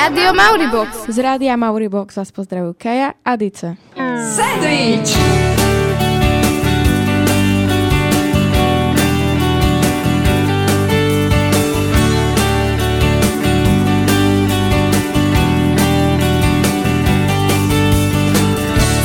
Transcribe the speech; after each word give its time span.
Rádio 0.00 0.32
Mauribox. 0.32 0.88
Z 1.08 1.18
Rádia 1.20 1.60
Mauribox 1.60 2.16
vás 2.16 2.32
pozdravujú 2.32 2.72
Kaja 2.72 3.12
a 3.20 3.36
Dice. 3.36 3.76
Sandwich! 4.32 5.12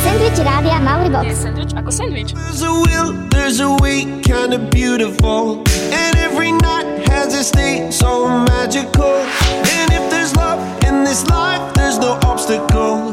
Sandwich 0.00 0.38
Rádia 0.40 0.80
Mauribox. 0.80 1.28
Sandwich 1.36 1.76
ako 1.76 1.92
sandwich. 1.92 2.32
There's 2.32 2.64
a 2.64 2.72
will, 2.72 3.12
there's 3.28 3.60
a 3.60 3.68
way, 3.84 4.08
kinda 4.24 4.56
beautiful. 4.72 5.60
And 5.92 6.16
every 6.16 6.56
night 6.56 7.04
has 7.12 7.36
its 7.36 7.52
day, 7.52 7.84
so 7.92 8.32
magical. 8.48 9.20
And 9.76 9.92
if 9.92 10.08
there's 10.08 10.32
love 10.32 10.56
this 11.06 11.24
life, 11.28 11.72
there's 11.74 11.98
no 11.98 12.18
obstacle 12.24 13.12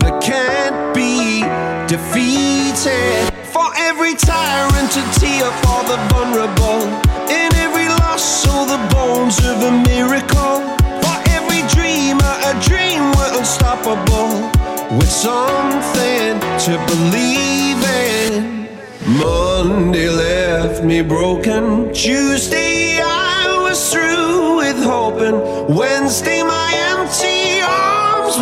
that 0.00 0.14
can't 0.22 0.94
be 0.94 1.44
defeated. 1.92 3.20
For 3.52 3.68
every 3.76 4.14
tyrant 4.14 4.88
to 4.96 5.02
tear 5.20 5.52
for 5.60 5.80
the 5.90 5.98
vulnerable. 6.08 6.88
In 7.28 7.50
every 7.66 7.88
loss, 8.00 8.48
all 8.48 8.64
the 8.64 8.80
bones 8.94 9.36
of 9.44 9.56
a 9.62 9.72
miracle. 9.92 10.56
For 11.04 11.16
every 11.36 11.60
dreamer, 11.76 12.34
a 12.50 12.54
dream 12.64 13.12
we're 13.12 13.38
unstoppable. 13.38 14.30
With 14.96 15.12
something 15.12 16.40
to 16.64 16.72
believe 16.92 17.80
in. 18.08 18.68
Monday 19.20 20.08
left 20.08 20.82
me 20.82 21.02
broken. 21.02 21.92
Tuesday 21.92 23.00
I 23.02 23.60
was 23.68 23.92
through 23.92 24.56
with 24.56 24.82
hoping. 24.82 25.36
Wednesday 25.76 26.43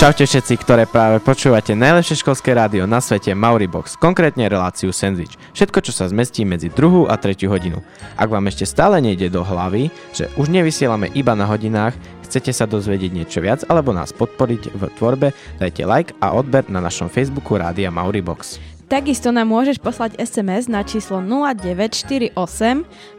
Čaute 0.00 0.24
všetci, 0.24 0.64
ktoré 0.64 0.88
práve 0.88 1.20
počúvate 1.20 1.76
najlepšie 1.76 2.24
školské 2.24 2.56
rádio 2.56 2.88
na 2.88 3.04
svete 3.04 3.36
Mauribox, 3.36 4.00
konkrétne 4.00 4.48
reláciu 4.48 4.96
Sandwich. 4.96 5.36
Všetko, 5.52 5.84
čo 5.84 5.92
sa 5.92 6.08
zmestí 6.08 6.40
medzi 6.48 6.72
druhú 6.72 7.04
a 7.04 7.20
tretiu 7.20 7.52
hodinu. 7.52 7.84
Ak 8.16 8.32
vám 8.32 8.48
ešte 8.48 8.64
stále 8.64 9.04
nejde 9.04 9.28
do 9.28 9.44
hlavy, 9.44 9.92
že 10.16 10.32
už 10.40 10.48
nevysielame 10.48 11.12
iba 11.12 11.36
na 11.36 11.44
hodinách, 11.44 11.92
chcete 12.24 12.48
sa 12.48 12.64
dozvedieť 12.64 13.12
niečo 13.12 13.44
viac 13.44 13.60
alebo 13.68 13.92
nás 13.92 14.16
podporiť 14.16 14.72
v 14.72 14.82
tvorbe, 14.96 15.36
dajte 15.60 15.84
like 15.84 16.16
a 16.24 16.32
odber 16.32 16.64
na 16.72 16.80
našom 16.80 17.12
Facebooku 17.12 17.60
Rádia 17.60 17.92
Mauribox. 17.92 18.56
Takisto 18.88 19.28
nám 19.36 19.52
môžeš 19.52 19.84
poslať 19.84 20.16
SMS 20.16 20.64
na 20.64 20.80
číslo 20.80 21.20
0948 21.20 22.32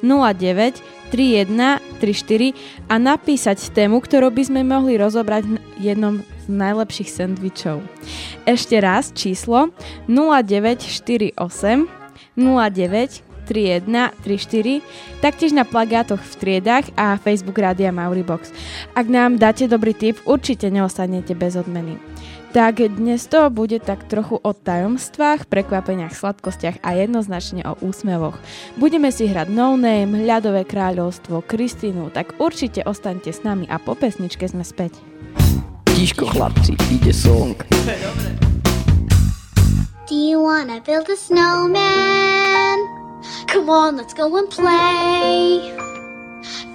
09 0.01 0.81
31 1.13 1.77
34 2.01 2.89
a 2.89 2.95
napísať 2.97 3.69
tému, 3.69 4.01
ktorú 4.01 4.33
by 4.33 4.43
sme 4.49 4.65
mohli 4.65 4.97
rozobrať 4.97 5.45
v 5.45 5.55
jednom 5.77 6.25
najlepších 6.51 7.09
sendvičov. 7.09 7.79
Ešte 8.43 8.77
raz 8.83 9.15
číslo 9.15 9.71
0948 10.11 11.39
09 12.35 13.31
31 13.51 14.15
34, 14.23 14.79
taktiež 15.19 15.51
na 15.51 15.67
plagátoch 15.67 16.23
v 16.23 16.33
triedách 16.39 16.87
a 16.95 17.19
Facebook 17.19 17.59
Rádia 17.59 17.91
Mauribox. 17.91 18.55
Ak 18.95 19.11
nám 19.11 19.35
dáte 19.35 19.67
dobrý 19.67 19.91
tip, 19.91 20.23
určite 20.23 20.71
neostanete 20.71 21.35
bez 21.35 21.59
odmeny. 21.59 21.99
Tak 22.51 22.83
dnes 22.83 23.31
to 23.31 23.47
bude 23.47 23.79
tak 23.79 24.11
trochu 24.11 24.35
o 24.35 24.51
tajomstvách, 24.51 25.47
prekvapeniach, 25.47 26.11
sladkostiach 26.11 26.83
a 26.83 26.99
jednoznačne 26.99 27.63
o 27.63 27.79
úsmevoch. 27.79 28.35
Budeme 28.75 29.07
si 29.07 29.23
hrať 29.31 29.47
No 29.47 29.79
Name, 29.79 30.27
Ľadové 30.27 30.67
kráľovstvo, 30.67 31.47
Kristínu, 31.47 32.11
tak 32.11 32.35
určite 32.43 32.83
ostaňte 32.83 33.31
s 33.31 33.47
nami 33.47 33.71
a 33.71 33.79
po 33.79 33.95
pesničke 33.95 34.43
sme 34.51 34.67
späť. 34.67 34.99
Chlapci, 36.01 36.73
ide 36.89 37.13
song. 37.13 37.55
Do 40.07 40.15
you 40.15 40.41
wanna 40.41 40.81
build 40.81 41.07
a 41.09 41.15
snowman? 41.15 42.79
Come 43.45 43.69
on, 43.69 43.97
let's 43.97 44.13
go 44.15 44.35
and 44.35 44.49
play. 44.49 45.71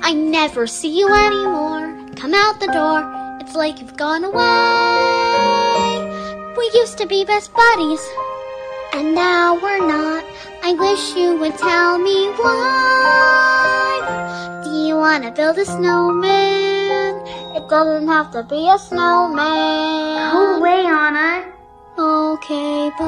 I 0.03 0.13
never 0.15 0.69
see 0.69 0.97
you 0.97 1.13
anymore. 1.13 1.93
Come 2.15 2.35
out 2.35 2.61
the 2.61 2.69
door, 2.69 3.03
it's 3.41 3.57
like 3.57 3.81
you've 3.81 3.97
gone 3.97 4.23
away. 4.23 4.45
We 6.57 6.71
used 6.75 6.97
to 6.99 7.07
be 7.07 7.25
best 7.25 7.53
buddies, 7.53 8.09
and 8.93 9.13
now 9.13 9.57
we're 9.61 9.85
not. 9.87 10.25
I 10.63 10.75
wish 10.75 11.17
you 11.17 11.37
would 11.41 11.59
tell 11.59 11.99
me 11.99 12.29
why. 12.39 14.01
Do 14.63 14.71
you 14.71 14.95
wanna 14.97 15.33
build 15.33 15.59
a 15.59 15.65
snowman? 15.65 16.46
It 17.67 17.71
doesn't 17.71 18.07
have 18.07 18.31
to 18.31 18.45
be 18.45 18.69
a 18.69 18.79
snowman. 18.79 20.33
Go 20.33 20.59
away, 20.59 20.87
Anna. 20.87 21.53
Okay, 21.99 22.93
bye. 22.97 23.03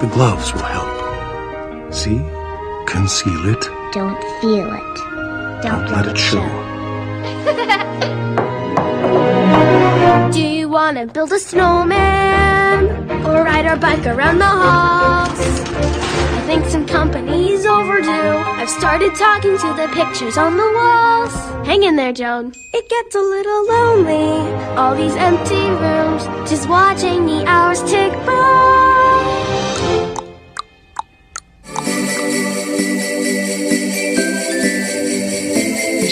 The 0.00 0.08
gloves 0.12 0.52
will 0.52 0.62
help. 0.62 1.94
See? 1.94 2.20
Conceal 2.88 3.50
it. 3.50 3.64
Don't 3.92 4.20
feel 4.40 4.74
it. 4.74 4.96
Don't 5.62 5.88
let 5.88 6.08
it 6.08 6.18
show. 6.18 6.42
Do 10.32 10.40
you 10.42 10.68
want 10.68 10.98
to 10.98 11.06
build 11.06 11.30
a 11.30 11.38
snowman 11.38 12.41
or 13.32 13.44
ride 13.44 13.66
our 13.66 13.76
bike 13.76 14.06
around 14.06 14.38
the 14.38 14.46
halls? 14.46 15.38
I 16.38 16.42
think 16.46 16.66
some 16.66 16.86
company's 16.86 17.64
overdue. 17.64 18.36
I've 18.60 18.68
started 18.68 19.14
talking 19.14 19.56
to 19.58 19.68
the 19.74 19.88
pictures 19.92 20.36
on 20.36 20.56
the 20.56 20.70
walls. 20.78 21.34
Hang 21.66 21.82
in 21.82 21.96
there, 21.96 22.12
Joan. 22.12 22.52
It 22.72 22.88
gets 22.88 23.14
a 23.14 23.20
little 23.20 23.66
lonely. 23.66 24.52
All 24.76 24.94
these 24.94 25.16
empty 25.16 25.64
rooms, 25.84 26.24
just 26.50 26.68
watching 26.68 27.26
the 27.26 27.44
hours 27.46 27.82
tick 27.82 28.12
by. 28.26 28.92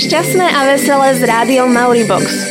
Šťastné 0.00 0.46
a 0.48 0.62
veselé 0.66 1.08
s 1.14 1.20
Rádiom 1.22 1.70
Mauribox. 1.70 2.49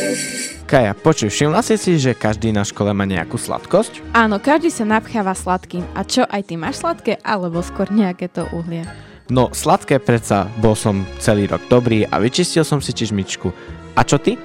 Kaja, 0.70 0.94
počuj, 0.94 1.34
všimla 1.34 1.66
si 1.66 1.74
si, 1.74 1.98
že 1.98 2.14
každý 2.14 2.54
na 2.54 2.62
škole 2.62 2.94
má 2.94 3.02
nejakú 3.02 3.34
sladkosť? 3.34 4.14
Áno, 4.14 4.38
každý 4.38 4.70
sa 4.70 4.86
napcháva 4.86 5.34
sladkým. 5.34 5.82
A 5.98 6.06
čo, 6.06 6.22
aj 6.22 6.46
ty 6.46 6.54
máš 6.54 6.78
sladké? 6.86 7.18
Alebo 7.26 7.58
skôr 7.58 7.90
nejaké 7.90 8.30
to 8.30 8.46
uhlie? 8.54 8.86
No, 9.26 9.50
sladké 9.50 9.98
predsa, 9.98 10.46
bol 10.62 10.78
som 10.78 11.02
celý 11.18 11.50
rok 11.50 11.66
dobrý 11.66 12.06
a 12.06 12.22
vyčistil 12.22 12.62
som 12.62 12.78
si 12.78 12.94
čižmičku. 12.94 13.50
A 13.98 14.06
čo 14.06 14.22
ty? 14.22 14.38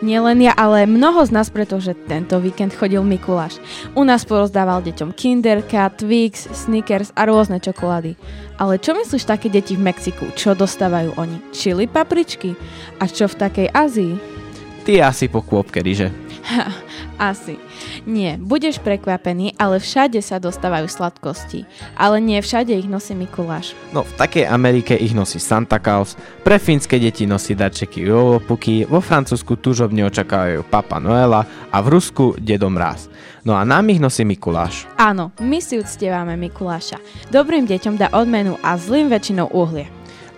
Nielen 0.00 0.40
ja, 0.40 0.56
ale 0.56 0.88
mnoho 0.88 1.28
z 1.28 1.36
nás, 1.36 1.52
pretože 1.52 1.92
tento 2.08 2.40
víkend 2.40 2.72
chodil 2.72 3.04
Mikuláš. 3.04 3.60
U 3.92 4.00
nás 4.00 4.24
porozdával 4.24 4.80
deťom 4.80 5.12
Kinderka, 5.12 5.92
Twix, 5.92 6.48
Snickers 6.56 7.12
a 7.12 7.28
rôzne 7.28 7.60
čokolády. 7.60 8.16
Ale 8.56 8.80
čo 8.80 8.96
myslíš 8.96 9.28
také 9.28 9.52
deti 9.52 9.76
v 9.76 9.92
Mexiku? 9.92 10.24
Čo 10.32 10.56
dostávajú 10.56 11.20
oni? 11.20 11.52
Čili 11.52 11.84
papričky? 11.84 12.56
A 12.96 13.04
čo 13.04 13.28
v 13.28 13.36
takej 13.44 13.68
Ázii? 13.76 14.40
Ty 14.80 15.04
asi 15.04 15.28
po 15.28 15.44
kôpke 15.44 15.84
ryže. 15.84 16.08
Ha, 16.50 16.72
asi. 17.20 17.60
Nie, 18.08 18.40
budeš 18.40 18.80
prekvapený, 18.80 19.54
ale 19.60 19.76
všade 19.76 20.18
sa 20.24 20.40
dostávajú 20.40 20.88
sladkosti. 20.88 21.68
Ale 21.94 22.16
nie 22.16 22.40
všade 22.40 22.72
ich 22.72 22.88
nosí 22.88 23.12
Mikuláš. 23.12 23.76
No, 23.92 24.08
v 24.08 24.12
takej 24.16 24.48
Amerike 24.48 24.96
ich 24.96 25.12
nosí 25.12 25.36
Santa 25.36 25.76
Claus, 25.76 26.16
pre 26.40 26.56
fínske 26.56 26.96
deti 26.96 27.28
nosí 27.28 27.52
darčeky 27.52 28.08
Jovopuky, 28.08 28.88
vo 28.88 29.04
Francúzsku 29.04 29.60
tužobne 29.60 30.08
očakávajú 30.08 30.64
Papa 30.66 30.96
Noela 30.96 31.44
a 31.68 31.78
v 31.84 32.00
Rusku 32.00 32.40
Dedo 32.40 32.72
Mráz. 32.72 33.12
No 33.44 33.52
a 33.56 33.68
nám 33.68 33.92
ich 33.92 34.00
nosí 34.00 34.24
Mikuláš. 34.24 34.88
Áno, 34.96 35.32
my 35.44 35.60
si 35.60 35.76
uctievame 35.76 36.40
Mikuláša. 36.40 36.96
Dobrým 37.28 37.68
deťom 37.68 38.00
dá 38.00 38.08
odmenu 38.16 38.56
a 38.64 38.80
zlým 38.80 39.12
väčšinou 39.12 39.52
uhlie. 39.52 39.88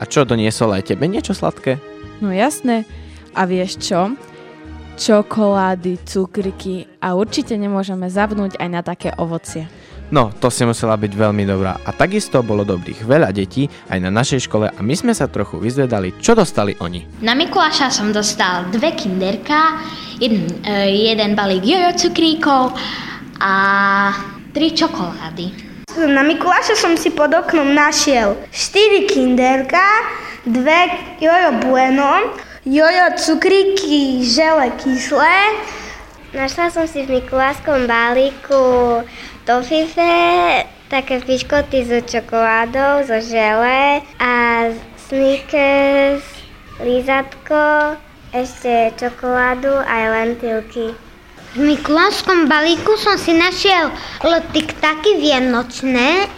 A 0.02 0.06
čo, 0.06 0.26
doniesol 0.26 0.74
aj 0.74 0.90
tebe 0.90 1.06
niečo 1.06 1.30
sladké? 1.30 1.78
No 2.18 2.34
jasné. 2.34 2.82
A 3.38 3.46
vieš 3.46 3.78
čo? 3.78 4.18
Čokolády, 4.92 6.04
cukriky 6.04 6.84
a 7.00 7.16
určite 7.16 7.56
nemôžeme 7.56 8.12
zabnúť 8.12 8.60
aj 8.60 8.68
na 8.68 8.80
také 8.84 9.10
ovocie. 9.16 9.64
No, 10.12 10.28
to 10.28 10.52
si 10.52 10.68
musela 10.68 11.00
byť 11.00 11.08
veľmi 11.16 11.48
dobrá. 11.48 11.80
A 11.88 11.96
takisto 11.96 12.44
bolo 12.44 12.68
dobrých 12.68 13.00
veľa 13.08 13.32
detí 13.32 13.64
aj 13.88 13.96
na 13.96 14.12
našej 14.12 14.44
škole 14.44 14.68
a 14.68 14.78
my 14.84 14.92
sme 14.92 15.16
sa 15.16 15.24
trochu 15.24 15.56
vyzvedali, 15.56 16.20
čo 16.20 16.36
dostali 16.36 16.76
oni. 16.84 17.24
Na 17.24 17.32
Mikuláša 17.32 17.88
som 17.88 18.12
dostal 18.12 18.68
dve 18.68 18.92
kinderka, 18.92 19.80
jeden, 20.20 20.52
e, 20.68 20.92
jeden 21.08 21.32
balík 21.32 21.64
jojo 21.64 21.96
cukríkov 21.96 22.76
a 23.40 23.54
tri 24.52 24.76
čokolády. 24.76 25.72
Na 25.96 26.20
Mikuláša 26.20 26.76
som 26.76 26.92
si 27.00 27.08
pod 27.08 27.32
oknom 27.32 27.72
našiel 27.72 28.36
4 28.52 29.08
kinderka, 29.08 29.80
dve 30.44 30.92
jojo 31.24 31.56
bueno, 31.64 32.36
jojo 32.64 33.06
cukríky 33.16 34.22
žele 34.22 34.70
kyslé. 34.78 35.38
Našla 36.30 36.70
som 36.70 36.86
si 36.86 37.02
v 37.02 37.18
Mikulášskom 37.18 37.90
balíku 37.90 39.02
tofife, 39.44 40.14
také 40.86 41.20
piškoty 41.20 41.84
so 41.84 41.98
čokoládou, 42.00 43.02
zo 43.04 43.18
žele 43.18 44.00
a 44.16 44.32
Snickers, 44.96 46.24
lízatko, 46.80 47.98
ešte 48.32 48.94
čokoládu 48.96 49.74
aj 49.82 50.02
lentilky. 50.08 50.94
V 51.52 51.60
Mikulášskom 51.66 52.48
balíku 52.48 52.94
som 52.96 53.18
si 53.18 53.34
našiel 53.34 53.90
tiktaky 54.54 55.20
vianočné, 55.20 56.30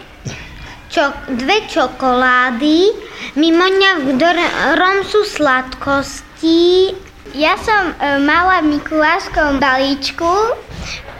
čo, 0.89 1.07
dve 1.31 1.63
čokolády, 1.71 3.04
mimo 3.35 3.67
mňa 3.67 3.91
v 3.99 4.15
ktorom 4.15 5.03
sú 5.03 5.27
sladkosti. 5.27 6.95
Ja 7.35 7.59
som 7.59 7.91
e, 7.91 8.23
mala 8.23 8.63
v 8.63 8.79
Mikulášskom 8.79 9.59
balíčku 9.59 10.55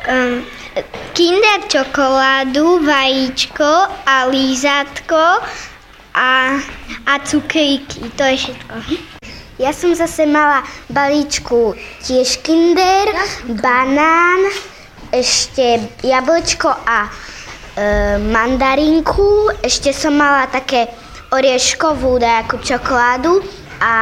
um, 0.07 0.39
kinder 1.11 1.59
čokoládu, 1.67 2.79
vajíčko 2.87 3.91
a 4.07 4.31
lízatko 4.31 5.43
a, 6.15 6.31
a 7.03 7.13
cukríky. 7.19 8.07
To 8.15 8.23
je 8.23 8.35
všetko. 8.47 8.73
Ja 9.59 9.75
som 9.75 9.91
zase 9.91 10.23
mala 10.27 10.63
balíčku 10.91 11.75
tiež 12.03 12.39
kinder, 12.43 13.11
banán, 13.59 14.39
ešte 15.11 15.83
jablčko 16.03 16.71
a 16.71 17.07
e, 17.07 17.11
mandarinku. 18.19 19.51
Ešte 19.63 19.91
som 19.91 20.15
mala 20.15 20.47
také 20.51 20.91
orieškovú 21.35 22.15
nejakú 22.15 22.63
čokoládu 22.63 23.43
a 23.83 23.95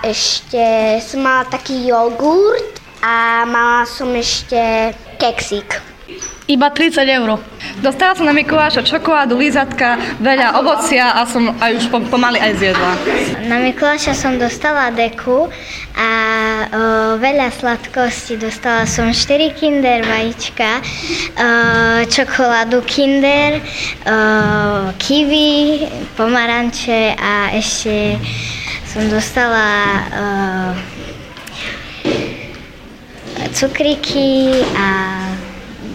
ešte 0.00 0.96
som 1.04 1.20
mala 1.20 1.44
taký 1.44 1.84
jogurt 1.84 2.80
a 3.04 3.44
mala 3.44 3.84
som 3.84 4.08
ešte 4.16 4.96
keksík. 5.20 5.97
Iba 6.48 6.72
30 6.72 7.04
eur. 7.04 7.36
Dostala 7.84 8.16
som 8.16 8.24
na 8.24 8.32
Mikuláša 8.32 8.80
čokoládu, 8.80 9.36
lízatka, 9.36 10.00
veľa 10.16 10.56
ovocia 10.56 11.20
a 11.20 11.28
som 11.28 11.52
aj 11.60 11.76
už 11.76 11.92
pomaly 12.08 12.40
aj 12.40 12.52
zjedla. 12.56 12.92
Na 13.52 13.60
Mikuláša 13.60 14.16
som 14.16 14.40
dostala 14.40 14.88
deku 14.88 15.52
a 15.92 16.10
o, 16.72 16.80
veľa 17.20 17.52
sladkosti. 17.52 18.40
Dostala 18.40 18.88
som 18.88 19.12
4 19.12 19.60
kinder 19.60 20.00
vajíčka, 20.08 20.80
o, 20.80 20.82
čokoládu 22.08 22.80
kinder, 22.88 23.60
o, 24.08 24.16
kiwi, 24.96 25.84
pomaranče 26.16 27.12
a 27.12 27.52
ešte 27.52 28.16
som 28.88 29.04
dostala 29.12 29.68
o, 30.16 30.24
cukriky 33.52 34.64
a 34.72 34.88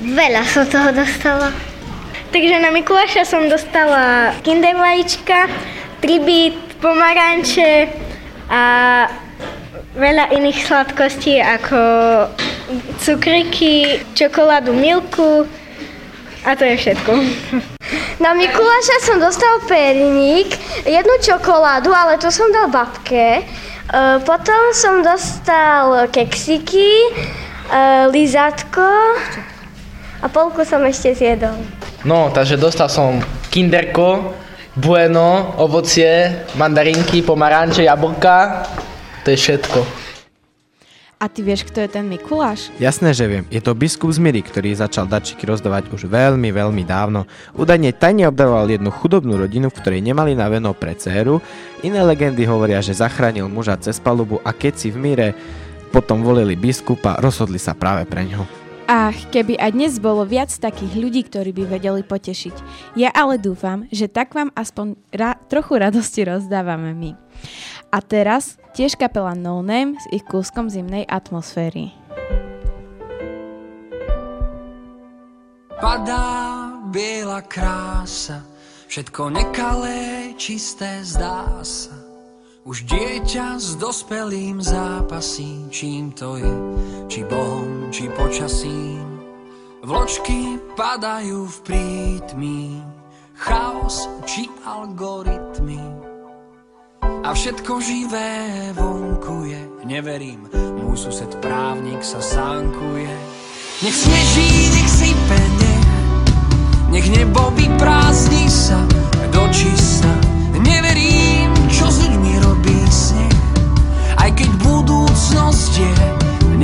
Veľa 0.04 0.44
som 0.44 0.68
toho 0.68 0.92
dostala. 0.92 1.56
Takže 2.36 2.60
na 2.60 2.76
Mikuláša 2.76 3.24
som 3.24 3.48
dostala 3.48 4.36
kinder 4.44 4.76
vajíčka, 4.76 5.48
tribit, 6.04 6.60
pomaranče 6.84 7.88
a 8.52 8.64
veľa 9.96 10.36
iných 10.36 10.60
sladkostí 10.68 11.40
ako 11.40 11.80
cukriky, 13.00 14.04
čokoládu 14.12 14.76
milku 14.76 15.48
a 16.44 16.52
to 16.60 16.68
je 16.68 16.76
všetko. 16.84 17.12
Na 18.20 18.36
Mikuláša 18.36 19.08
som 19.08 19.24
dostal 19.24 19.64
perník, 19.72 20.52
jednu 20.84 21.16
čokoládu, 21.24 21.96
ale 21.96 22.20
to 22.20 22.28
som 22.28 22.52
dal 22.52 22.68
babke. 22.68 23.40
E, 23.40 23.44
potom 24.28 24.62
som 24.76 25.00
dostal 25.00 26.12
keksiky, 26.12 26.92
e, 27.08 27.12
lizatko, 28.12 28.88
a 30.24 30.32
polku 30.32 30.64
som 30.64 30.80
ešte 30.88 31.12
zjedol. 31.12 31.60
No, 32.08 32.32
takže 32.32 32.56
dostal 32.56 32.88
som 32.88 33.20
kinderko, 33.52 34.32
bueno, 34.80 35.60
ovocie, 35.60 36.48
mandarinky, 36.56 37.20
pomaranče, 37.20 37.84
jablka. 37.84 38.64
To 39.28 39.28
je 39.28 39.38
všetko. 39.38 39.80
A 41.24 41.32
ty 41.32 41.40
vieš, 41.40 41.64
kto 41.64 41.80
je 41.80 41.88
ten 41.88 42.04
Mikuláš? 42.04 42.68
Jasné, 42.76 43.16
že 43.16 43.24
viem. 43.24 43.48
Je 43.48 43.64
to 43.64 43.72
biskup 43.72 44.12
z 44.12 44.20
Miry, 44.20 44.44
ktorý 44.44 44.76
začal 44.76 45.08
dačiky 45.08 45.48
rozdávať 45.48 45.88
už 45.96 46.12
veľmi, 46.12 46.52
veľmi 46.52 46.84
dávno. 46.84 47.24
Údajne 47.56 47.96
tajne 47.96 48.28
obdaroval 48.28 48.68
jednu 48.68 48.92
chudobnú 48.92 49.40
rodinu, 49.40 49.72
v 49.72 49.78
ktorej 49.80 50.04
nemali 50.04 50.36
na 50.36 50.52
veno 50.52 50.76
pre 50.76 50.92
dceru. 51.00 51.40
Iné 51.80 52.04
legendy 52.04 52.44
hovoria, 52.44 52.84
že 52.84 53.00
zachránil 53.00 53.48
muža 53.48 53.80
cez 53.80 54.04
palubu 54.04 54.44
a 54.44 54.52
keď 54.52 54.74
si 54.76 54.92
v 54.92 55.00
Mire 55.00 55.30
potom 55.96 56.28
volili 56.28 56.60
biskupa, 56.60 57.16
rozhodli 57.24 57.56
sa 57.56 57.72
práve 57.72 58.04
pre 58.04 58.28
ňo. 58.28 58.63
Ach, 58.94 59.18
keby 59.34 59.58
aj 59.58 59.74
dnes 59.74 59.98
bolo 59.98 60.22
viac 60.22 60.54
takých 60.54 60.94
ľudí, 60.94 61.26
ktorí 61.26 61.50
by 61.50 61.66
vedeli 61.66 62.06
potešiť. 62.06 62.56
Ja 62.94 63.10
ale 63.10 63.42
dúfam, 63.42 63.90
že 63.90 64.06
tak 64.06 64.38
vám 64.38 64.54
aspoň 64.54 64.94
ra- 65.10 65.42
trochu 65.50 65.82
radosti 65.82 66.22
rozdávame 66.22 66.94
my. 66.94 67.18
A 67.90 68.06
teraz 68.06 68.62
tiež 68.78 68.94
kapela 68.94 69.34
No 69.34 69.66
Name 69.66 69.98
s 69.98 70.06
ich 70.14 70.22
kúskom 70.22 70.70
zimnej 70.70 71.10
atmosféry. 71.10 71.90
Padá 75.82 76.78
biela 76.94 77.42
krása, 77.50 78.46
všetko 78.94 79.34
nekalé, 79.34 80.38
čisté 80.38 81.02
zdá 81.02 81.66
sa. 81.66 81.98
Už 82.62 82.86
dieťa 82.86 83.58
s 83.58 83.74
dospelým 83.76 84.62
zápasí, 84.62 85.66
čím 85.74 86.14
to 86.14 86.38
je, 86.38 86.54
či 87.08 87.24
Bohom, 87.28 87.92
či 87.92 88.08
počasím. 88.12 89.04
Vločky 89.84 90.60
padajú 90.80 91.44
v 91.44 91.58
prítmi, 91.68 92.80
chaos 93.36 94.08
či 94.24 94.48
algoritmy. 94.64 95.84
A 97.24 97.30
všetko 97.32 97.80
živé 97.80 98.32
vonkuje, 98.76 99.84
neverím, 99.88 100.48
môj 100.80 101.08
sused 101.08 101.32
právnik 101.40 102.04
sa 102.04 102.20
sánkuje. 102.20 103.12
Nech 103.84 103.96
sneží, 103.96 104.52
nech 104.72 104.90
sype, 104.92 105.40
nech, 105.60 105.88
nech 106.92 107.08
nebo 107.12 107.52
vyprázdni 107.56 108.48
sa 108.48 108.80
do 109.32 109.44
čista. 109.52 110.03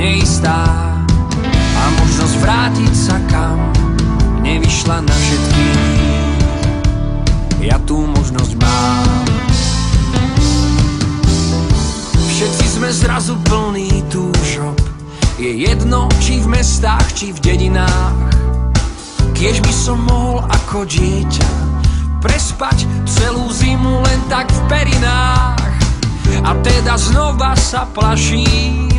Neistá 0.00 0.64
a 1.52 1.82
možnosť 2.00 2.34
vrátiť 2.40 2.92
sa 2.96 3.20
kam 3.28 3.60
nevyšla 4.40 5.04
na 5.04 5.12
všetkých. 5.12 6.40
Ja 7.60 7.76
tú 7.84 8.08
možnosť 8.08 8.56
mám. 8.56 9.28
Všetci 12.16 12.64
sme 12.80 12.88
zrazu 12.88 13.36
plní 13.44 14.00
túžob, 14.08 14.80
je 15.36 15.68
jedno, 15.68 16.08
či 16.24 16.40
v 16.40 16.56
mestách, 16.56 17.04
či 17.12 17.36
v 17.36 17.38
dedinách. 17.44 18.32
Kiež 19.36 19.60
by 19.60 19.72
som 19.72 20.00
mohol 20.08 20.40
ako 20.48 20.88
dieťa 20.88 21.52
prespať 22.24 22.88
celú 23.04 23.52
zimu 23.52 24.00
len 24.04 24.20
tak 24.32 24.48
v 24.48 24.60
perinách. 24.72 25.60
A 26.40 26.56
teda 26.64 26.96
znova 26.96 27.52
sa 27.56 27.84
plaším, 27.92 28.89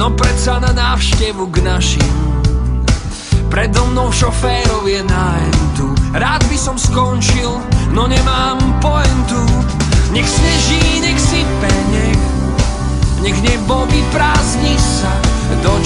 no 0.00 0.16
predsa 0.16 0.56
na 0.56 0.72
návštevu 0.72 1.52
k 1.52 1.60
našim. 1.60 2.14
Predo 3.52 3.84
mnou 3.92 4.08
šoférov 4.08 4.88
je 4.88 5.04
nájdu, 5.04 5.92
rád 6.16 6.40
by 6.48 6.56
som 6.56 6.80
skončil, 6.80 7.60
no 7.92 8.08
nemám 8.08 8.56
pointu. 8.80 9.44
Nech 10.16 10.24
sneží, 10.24 11.04
nech 11.04 11.20
sype, 11.20 11.72
nech, 11.92 12.22
nech 13.20 13.38
nebo 13.44 13.84
vyprázdni 13.92 14.72
sa 14.80 15.12
do. 15.60 15.76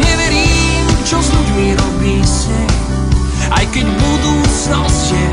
Neverím, 0.00 0.88
čo 1.04 1.20
s 1.20 1.28
ľuďmi 1.28 1.76
robí 1.76 2.24
sneh, 2.24 2.74
aj 3.52 3.64
keď 3.68 3.84
budúcnosť 3.84 5.04
je 5.12 5.26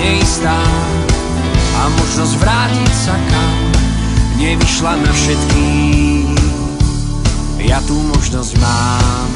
neistá 0.00 0.56
a 1.76 1.80
možnosť 2.00 2.34
vrátiť 2.40 2.92
sa 2.96 3.12
kam 3.28 3.52
nevyšla 4.40 4.92
na 5.04 5.12
všetkých. 5.12 6.03
Ja 7.74 7.82
tú 7.90 7.98
možnosť 8.06 8.54
mám. 8.62 9.30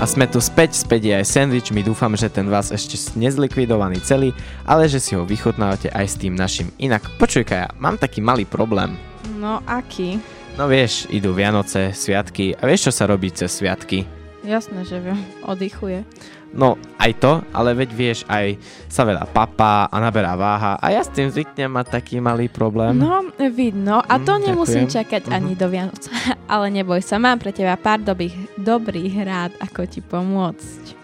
A 0.00 0.08
sme 0.08 0.24
tu 0.24 0.40
späť, 0.40 0.72
späť 0.72 1.12
je 1.12 1.14
aj 1.20 1.28
sandwich, 1.28 1.68
my 1.76 1.84
dúfam, 1.84 2.16
že 2.16 2.32
ten 2.32 2.48
vás 2.48 2.72
ešte 2.72 2.96
nezlikvidovaný 3.20 4.00
celý, 4.00 4.32
ale 4.64 4.88
že 4.88 4.96
si 4.96 5.12
ho 5.12 5.28
vychutnávate 5.28 5.92
aj 5.92 6.06
s 6.08 6.16
tým 6.16 6.32
našim. 6.32 6.72
Inak, 6.80 7.04
počuj 7.20 7.44
Kaja, 7.44 7.76
mám 7.76 8.00
taký 8.00 8.24
malý 8.24 8.48
problém. 8.48 8.96
No, 9.36 9.60
aký? 9.68 10.16
No 10.56 10.64
vieš, 10.64 11.04
idú 11.12 11.36
Vianoce, 11.36 11.92
sviatky 11.92 12.56
a 12.56 12.64
vieš, 12.64 12.88
čo 12.88 12.92
sa 12.96 13.04
robí 13.04 13.28
cez 13.28 13.52
sviatky? 13.52 14.08
Jasné, 14.40 14.88
že 14.88 14.96
viem. 14.96 15.20
Oddychuje. 15.44 16.08
No, 16.50 16.74
aj 16.98 17.12
to, 17.16 17.32
ale 17.50 17.72
veď 17.72 17.90
vieš, 17.90 18.18
aj 18.26 18.58
sa 18.86 19.06
veľa 19.06 19.22
papá 19.24 19.86
a 19.86 19.96
naberá 19.96 20.34
váha 20.34 20.74
a 20.74 20.90
ja 20.90 20.98
s 20.98 21.06
tým 21.06 21.30
zvyknem 21.30 21.70
mať 21.70 21.86
taký 21.92 22.18
malý 22.18 22.50
problém. 22.50 22.98
No, 22.98 23.22
vidno. 23.48 24.02
A 24.02 24.18
to 24.18 24.34
Mm, 24.34 24.42
nemusím 24.44 24.84
ďakujem. 24.84 24.96
čakať 24.98 25.22
ani 25.30 25.54
do 25.54 25.70
Vianoc. 25.70 26.02
Ale 26.50 26.66
neboj 26.68 26.98
sa, 27.00 27.16
mám 27.16 27.38
pre 27.38 27.50
teba 27.50 27.78
pár 27.78 28.02
dobrých, 28.02 28.34
dobrých 28.56 29.14
rád, 29.20 29.52
ako 29.58 29.80
ti 29.86 30.00
pomôcť. 30.00 30.98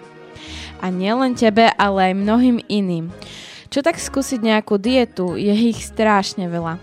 A 0.76 0.91
nielen 0.91 1.33
tebe, 1.33 1.71
ale 1.73 2.11
aj 2.11 2.15
mnohým 2.17 2.59
iným. 2.67 3.09
Čo 3.67 3.81
tak 3.81 3.97
skúsiť 3.97 4.43
nejakú 4.43 4.76
dietu, 4.76 5.33
je 5.33 5.49
ich 5.50 5.81
strašne 5.81 6.47
veľa. 6.47 6.76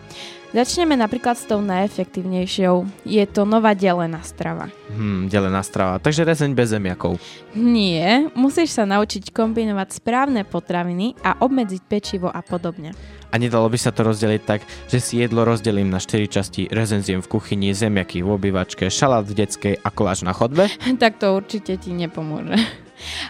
Začneme 0.50 0.94
napríklad 0.94 1.34
s 1.34 1.46
tou 1.46 1.62
najefektívnejšou. 1.62 2.86
Je 3.04 3.24
to 3.26 3.42
nová 3.44 3.74
delená 3.74 4.22
strava. 4.22 4.70
Hm, 4.94 5.26
delená 5.26 5.66
strava, 5.66 5.98
takže 5.98 6.22
rezeň 6.22 6.54
bez 6.54 6.70
zemiakov. 6.70 7.18
Nie, 7.58 8.30
musíš 8.38 8.78
sa 8.78 8.86
naučiť 8.86 9.34
kombinovať 9.34 9.98
správne 9.98 10.46
potraviny 10.46 11.18
a 11.26 11.34
obmedziť 11.42 11.82
pečivo 11.90 12.30
a 12.30 12.46
podobne. 12.46 12.94
A 13.34 13.42
nedalo 13.42 13.66
by 13.66 13.78
sa 13.82 13.90
to 13.90 14.06
rozdeliť 14.06 14.42
tak, 14.46 14.62
že 14.86 15.02
si 15.02 15.18
jedlo 15.18 15.42
rozdelím 15.42 15.90
na 15.90 15.98
4 15.98 16.30
časti, 16.30 16.70
rezeň 16.70 17.02
zjem 17.02 17.22
v 17.26 17.32
kuchyni, 17.34 17.74
zemiaky 17.74 18.22
v 18.22 18.30
obývačke, 18.30 18.86
šalát 18.94 19.26
v 19.26 19.34
detskej 19.34 19.82
a 19.82 19.90
koláč 19.90 20.22
na 20.22 20.38
chodbe? 20.38 20.70
tak 21.02 21.18
to 21.18 21.34
určite 21.34 21.82
ti 21.82 21.90
nepomôže. 21.90 22.83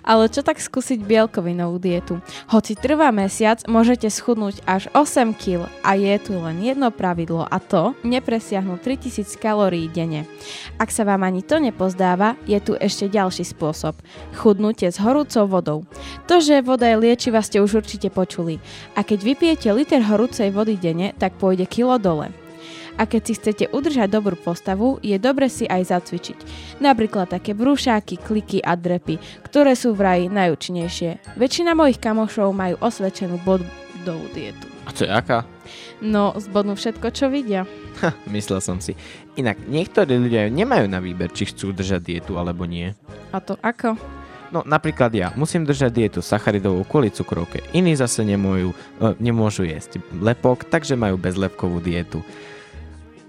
Ale 0.06 0.28
čo 0.28 0.46
tak 0.46 0.60
skúsiť 0.60 1.02
bielkovinovú 1.02 1.80
dietu? 1.80 2.20
Hoci 2.52 2.76
trvá 2.76 3.10
mesiac, 3.10 3.64
môžete 3.66 4.12
schudnúť 4.12 4.62
až 4.68 4.92
8 4.92 5.34
kg 5.34 5.72
a 5.82 5.96
je 5.96 6.16
tu 6.20 6.36
len 6.36 6.60
jedno 6.60 6.92
pravidlo 6.92 7.48
a 7.48 7.58
to 7.58 7.96
nepresiahnuť 8.04 8.80
3000 8.84 9.40
kalórií 9.40 9.88
denne. 9.88 10.28
Ak 10.78 10.92
sa 10.92 11.08
vám 11.08 11.24
ani 11.24 11.42
to 11.42 11.58
nepozdáva, 11.58 12.36
je 12.44 12.60
tu 12.60 12.76
ešte 12.78 13.08
ďalší 13.08 13.48
spôsob. 13.48 13.96
Chudnutie 14.36 14.92
s 14.92 15.00
horúcou 15.00 15.48
vodou. 15.48 15.80
To, 16.28 16.44
že 16.44 16.66
voda 16.66 16.92
je 16.92 17.00
liečivá, 17.00 17.40
ste 17.40 17.64
už 17.64 17.86
určite 17.86 18.12
počuli. 18.12 18.60
A 18.94 19.02
keď 19.08 19.20
vypijete 19.24 19.70
liter 19.72 20.04
horúcej 20.04 20.52
vody 20.52 20.76
denne, 20.76 21.16
tak 21.16 21.40
pôjde 21.40 21.66
kilo 21.70 21.96
dole. 21.96 22.43
A 22.98 23.10
keď 23.10 23.22
si 23.26 23.34
chcete 23.38 23.66
udržať 23.74 24.10
dobrú 24.10 24.38
postavu, 24.38 25.02
je 25.02 25.18
dobre 25.18 25.50
si 25.50 25.66
aj 25.66 25.90
zacvičiť. 25.90 26.38
Napríklad 26.78 27.34
také 27.34 27.58
brúšáky, 27.58 28.22
kliky 28.22 28.62
a 28.62 28.78
drepy, 28.78 29.18
ktoré 29.46 29.74
sú 29.74 29.98
vraj 29.98 30.30
najúčinnejšie. 30.30 31.36
Väčšina 31.38 31.74
mojich 31.74 31.98
kamošov 31.98 32.54
majú 32.54 32.78
osvedčenú 32.80 33.42
bodovú 33.42 34.30
dietu. 34.32 34.70
A 34.86 34.92
to 34.92 35.08
je 35.08 35.12
aká? 35.12 35.48
No, 36.04 36.36
zbodnú 36.36 36.76
všetko, 36.76 37.08
čo 37.16 37.32
vidia. 37.32 37.64
Ha, 38.04 38.12
myslel 38.30 38.60
som 38.60 38.84
si. 38.84 38.94
Inak 39.40 39.64
niektorí 39.66 40.20
ľudia 40.20 40.52
nemajú 40.52 40.86
na 40.92 41.00
výber, 41.00 41.32
či 41.32 41.48
chcú 41.50 41.72
držať 41.72 42.02
dietu 42.04 42.36
alebo 42.36 42.68
nie. 42.68 42.92
A 43.32 43.40
to 43.40 43.56
ako? 43.64 43.96
No 44.54 44.62
napríklad 44.62 45.10
ja 45.18 45.34
musím 45.34 45.66
držať 45.66 45.90
dietu 45.90 46.20
sacharidovú 46.22 46.86
kvôli 46.86 47.10
cukrovke, 47.10 47.66
iní 47.74 47.98
zase 47.98 48.22
nemôžu, 48.22 48.78
e, 49.02 49.18
nemôžu 49.18 49.66
jesť 49.66 49.98
lepok, 50.14 50.70
takže 50.70 50.94
majú 50.94 51.18
bezlepkovú 51.18 51.82
dietu. 51.82 52.22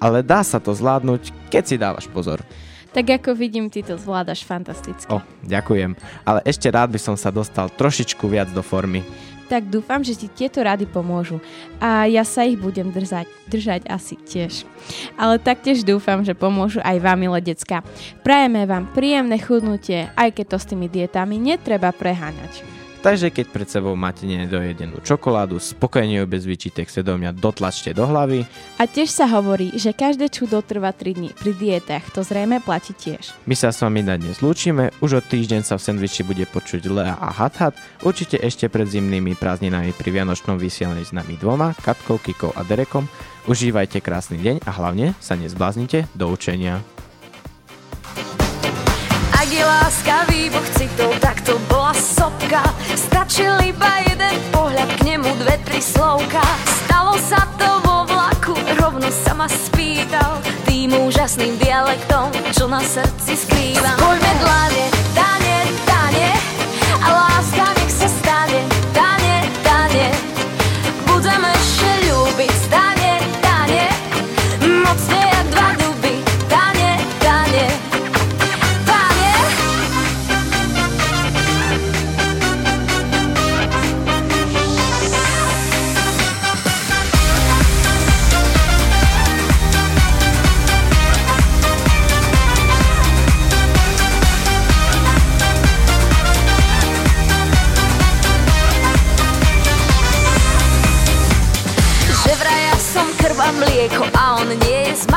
Ale 0.05 0.21
dá 0.21 0.45
sa 0.45 0.61
to 0.61 0.77
zvládnuť, 0.77 1.33
keď 1.49 1.63
si 1.65 1.81
dávaš 1.81 2.07
pozor. 2.13 2.45
Tak 2.93 3.11
ako 3.11 3.35
vidím, 3.35 3.73
ty 3.73 3.83
to 3.83 3.97
zvládaš 3.97 4.45
fantasticky. 4.47 5.09
O, 5.11 5.19
ďakujem. 5.43 5.97
Ale 6.23 6.45
ešte 6.47 6.71
rád 6.71 6.95
by 6.95 7.01
som 7.01 7.17
sa 7.17 7.33
dostal 7.33 7.73
trošičku 7.73 8.23
viac 8.29 8.53
do 8.53 8.61
formy. 8.63 9.03
Tak 9.49 9.69
dúfam, 9.69 10.01
že 10.01 10.17
ti 10.17 10.29
tieto 10.31 10.63
rady 10.63 10.89
pomôžu. 10.89 11.43
A 11.83 12.09
ja 12.09 12.25
sa 12.25 12.47
ich 12.47 12.57
budem 12.57 12.95
držať, 12.95 13.29
držať 13.49 13.89
asi 13.91 14.17
tiež. 14.17 14.65
Ale 15.19 15.43
taktiež 15.43 15.85
dúfam, 15.85 16.23
že 16.25 16.39
pomôžu 16.39 16.81
aj 16.81 16.97
vám, 17.03 17.19
milé 17.19 17.41
decka. 17.45 17.85
Prajeme 18.23 18.65
vám 18.65 18.89
príjemné 18.95 19.37
chudnutie, 19.43 20.09
aj 20.15 20.37
keď 20.37 20.47
to 20.55 20.57
s 20.61 20.69
tými 20.69 20.87
dietami 20.89 21.37
netreba 21.37 21.93
preháňať. 21.93 22.74
Takže 23.05 23.29
keď 23.29 23.47
pred 23.53 23.69
sebou 23.69 23.93
máte 24.01 24.25
nedojedenú 24.25 24.97
čokoládu, 25.05 25.61
spokojne 25.61 26.19
ju 26.19 26.25
bez 26.25 26.49
výčitek 26.49 26.89
svedomia 26.89 27.37
dotlačte 27.37 27.93
do 27.93 28.09
hlavy. 28.09 28.49
A 28.81 28.89
tiež 28.89 29.13
sa 29.13 29.29
hovorí, 29.29 29.77
že 29.77 29.93
každé 29.93 30.33
čudo 30.33 30.65
trvá 30.65 30.89
3 30.97 31.13
dní. 31.13 31.31
Pri 31.37 31.53
dietách 31.53 32.01
to 32.17 32.25
zrejme 32.25 32.65
platí 32.65 32.97
tiež. 32.97 33.37
My 33.45 33.53
sa 33.53 33.77
s 33.77 33.85
vami 33.85 34.01
na 34.01 34.17
dnes 34.17 34.41
lúčime, 34.41 34.89
už 35.05 35.21
o 35.21 35.23
týždeň 35.23 35.69
sa 35.69 35.77
v 35.77 35.85
sendviči 35.85 36.25
bude 36.25 36.49
počuť 36.49 36.81
Lea 36.89 37.13
a 37.21 37.29
Hat 37.29 37.61
Hat, 37.61 37.77
určite 38.01 38.41
ešte 38.41 38.73
pred 38.73 38.89
zimnými 38.89 39.37
prázdninami 39.37 39.93
pri 39.93 40.09
Vianočnom 40.09 40.57
vysielaní 40.57 41.05
s 41.05 41.13
nami 41.13 41.37
dvoma, 41.37 41.77
Katkou, 41.85 42.17
Kikou 42.17 42.57
a 42.57 42.65
Derekom. 42.65 43.05
Užívajte 43.45 44.01
krásny 44.01 44.41
deň 44.41 44.65
a 44.65 44.73
hlavne 44.81 45.13
sa 45.21 45.37
nezbláznite 45.37 46.09
do 46.17 46.33
učenia. 46.33 46.81
Ak 49.45 49.53
je 49.53 49.61
láska 49.61 50.25
výbuch 50.33 50.65
citov, 50.73 51.13
tak 51.21 51.37
to 51.45 51.61
bola 51.69 51.93
sopka. 51.93 52.65
Stačil 52.97 53.53
iba 53.61 54.01
jeden 54.09 54.41
pohľad, 54.49 54.89
k 54.97 55.01
nemu 55.05 55.29
dve, 55.37 55.61
tri 55.69 55.85
slovka. 55.85 56.41
Stalo 56.65 57.13
sa 57.21 57.45
to 57.61 57.69
vo 57.85 58.09
vlaku, 58.09 58.57
rovno 58.81 59.05
sa 59.13 59.37
ma 59.37 59.45
spýtal. 59.45 60.41
Tým 60.65 60.97
úžasným 60.97 61.61
dialektom, 61.61 62.33
čo 62.57 62.73
na 62.73 62.81
srdci 62.81 63.37
skrývam. 63.37 64.01
Spojme 64.01 64.33
dlane, 64.41 64.85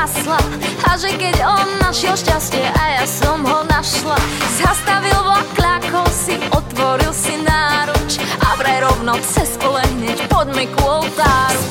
masla 0.08 0.40
A 0.88 0.96
že 0.96 1.12
keď 1.20 1.44
on 1.44 1.68
našiel 1.84 2.16
šťastie 2.16 2.64
a 2.64 2.84
ja 3.00 3.06
som 3.06 3.44
ho 3.44 3.68
našla 3.68 4.16
Zastavil 4.56 5.20
vlak, 5.28 5.48
kľakol 5.60 6.08
si, 6.16 6.40
otvoril 6.56 7.12
si 7.12 7.36
náruč 7.44 8.24
A 8.48 8.56
vraj 8.56 8.88
rovno 8.88 9.20
cez 9.28 9.60
pole 9.60 9.84
hneď 10.00 10.32
poďme 10.32 10.72
ku 10.80 11.04
oltáru 11.04 11.62